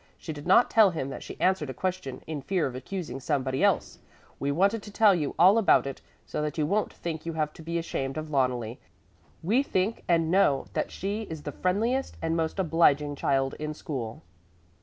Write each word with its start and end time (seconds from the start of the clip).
She 0.17 0.33
did 0.33 0.47
not 0.47 0.71
tell 0.71 0.89
him 0.89 1.11
that 1.11 1.21
she 1.21 1.39
answered 1.39 1.69
a 1.69 1.75
question 1.75 2.23
in 2.25 2.41
fear 2.41 2.65
of 2.65 2.73
accusing 2.73 3.19
somebody 3.19 3.63
else. 3.63 3.99
We 4.39 4.51
wanted 4.51 4.81
to 4.81 4.91
tell 4.91 5.13
you 5.13 5.35
all 5.37 5.59
about 5.59 5.85
it 5.85 6.01
so 6.25 6.41
that 6.41 6.57
you 6.57 6.65
won't 6.65 6.91
think 6.91 7.23
you 7.23 7.33
have 7.33 7.53
to 7.53 7.61
be 7.61 7.77
ashamed 7.77 8.17
of 8.17 8.31
Loneli. 8.31 8.79
We 9.43 9.61
think 9.61 10.03
and 10.07 10.31
know 10.31 10.65
that 10.73 10.89
she 10.89 11.27
is 11.29 11.43
the 11.43 11.51
friendliest 11.51 12.17
and 12.19 12.35
most 12.35 12.57
obliging 12.57 13.15
child 13.15 13.53
in 13.59 13.75
school." 13.75 14.23